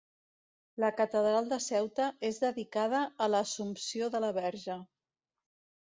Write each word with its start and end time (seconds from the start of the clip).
La 0.83 0.89
catedral 1.01 1.51
de 1.51 1.59
Ceuta 1.67 2.09
és 2.31 2.41
dedicada 2.47 3.05
a 3.27 3.31
l'Assumpció 3.35 4.13
de 4.17 4.27
la 4.27 4.35
Verge. 4.43 4.85